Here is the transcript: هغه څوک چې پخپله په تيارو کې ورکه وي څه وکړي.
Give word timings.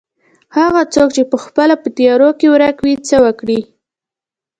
هغه 0.57 0.81
څوک 0.93 1.09
چې 1.15 1.23
پخپله 1.31 1.75
په 1.83 1.87
تيارو 1.97 2.29
کې 2.39 2.47
ورکه 2.53 2.81
وي 2.85 2.93
څه 3.09 3.17
وکړي. 3.25 3.59